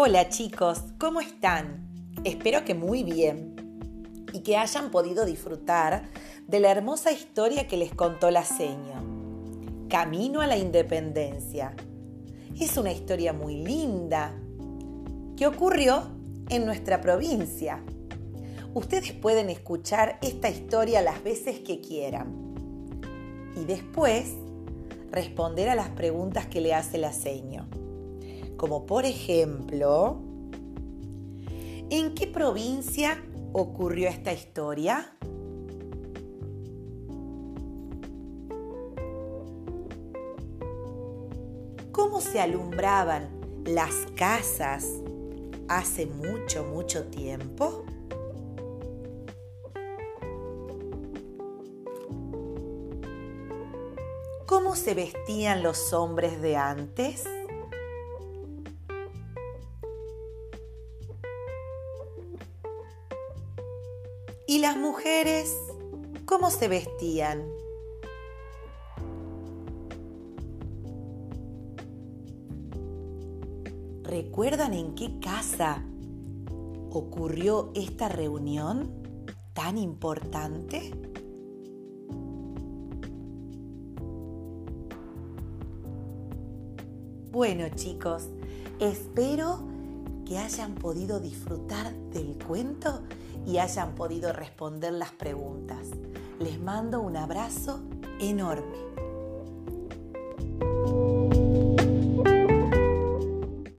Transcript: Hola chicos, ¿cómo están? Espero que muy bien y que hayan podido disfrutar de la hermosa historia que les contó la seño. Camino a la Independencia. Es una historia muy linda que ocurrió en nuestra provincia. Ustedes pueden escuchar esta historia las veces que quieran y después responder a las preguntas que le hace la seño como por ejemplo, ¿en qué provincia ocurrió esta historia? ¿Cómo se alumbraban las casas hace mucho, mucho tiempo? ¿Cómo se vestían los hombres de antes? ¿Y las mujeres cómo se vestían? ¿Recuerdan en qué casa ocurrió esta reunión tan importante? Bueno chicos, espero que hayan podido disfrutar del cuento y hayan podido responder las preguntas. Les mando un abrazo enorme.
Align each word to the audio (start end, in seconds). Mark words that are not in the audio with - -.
Hola 0.00 0.28
chicos, 0.28 0.84
¿cómo 0.96 1.20
están? 1.20 2.14
Espero 2.22 2.64
que 2.64 2.72
muy 2.72 3.02
bien 3.02 3.56
y 4.32 4.44
que 4.44 4.56
hayan 4.56 4.92
podido 4.92 5.26
disfrutar 5.26 6.04
de 6.46 6.60
la 6.60 6.70
hermosa 6.70 7.10
historia 7.10 7.66
que 7.66 7.76
les 7.76 7.92
contó 7.92 8.30
la 8.30 8.44
seño. 8.44 8.94
Camino 9.88 10.40
a 10.40 10.46
la 10.46 10.56
Independencia. 10.56 11.74
Es 12.60 12.76
una 12.76 12.92
historia 12.92 13.32
muy 13.32 13.56
linda 13.56 14.32
que 15.36 15.48
ocurrió 15.48 16.04
en 16.48 16.64
nuestra 16.64 17.00
provincia. 17.00 17.82
Ustedes 18.74 19.10
pueden 19.14 19.50
escuchar 19.50 20.20
esta 20.22 20.48
historia 20.48 21.02
las 21.02 21.24
veces 21.24 21.58
que 21.58 21.80
quieran 21.80 22.54
y 23.60 23.64
después 23.64 24.34
responder 25.10 25.68
a 25.68 25.74
las 25.74 25.88
preguntas 25.88 26.46
que 26.46 26.60
le 26.60 26.72
hace 26.72 26.98
la 26.98 27.12
seño 27.12 27.66
como 28.58 28.86
por 28.86 29.06
ejemplo, 29.06 30.20
¿en 31.90 32.14
qué 32.14 32.26
provincia 32.26 33.24
ocurrió 33.52 34.08
esta 34.08 34.32
historia? 34.32 35.16
¿Cómo 41.92 42.20
se 42.20 42.40
alumbraban 42.40 43.30
las 43.64 43.94
casas 44.16 44.86
hace 45.68 46.06
mucho, 46.06 46.64
mucho 46.64 47.06
tiempo? 47.06 47.84
¿Cómo 54.46 54.74
se 54.74 54.94
vestían 54.94 55.62
los 55.62 55.92
hombres 55.92 56.42
de 56.42 56.56
antes? 56.56 57.24
¿Y 64.50 64.60
las 64.60 64.78
mujeres 64.78 65.54
cómo 66.24 66.50
se 66.50 66.68
vestían? 66.68 67.44
¿Recuerdan 74.04 74.72
en 74.72 74.94
qué 74.94 75.20
casa 75.20 75.84
ocurrió 76.88 77.72
esta 77.74 78.08
reunión 78.08 78.90
tan 79.52 79.76
importante? 79.76 80.92
Bueno 87.30 87.68
chicos, 87.74 88.30
espero 88.80 89.77
que 90.28 90.38
hayan 90.38 90.74
podido 90.74 91.20
disfrutar 91.20 91.94
del 92.10 92.36
cuento 92.46 93.00
y 93.46 93.56
hayan 93.56 93.94
podido 93.94 94.30
responder 94.34 94.92
las 94.92 95.10
preguntas. 95.12 95.88
Les 96.38 96.60
mando 96.60 97.00
un 97.00 97.16
abrazo 97.16 97.80
enorme. 98.20 98.76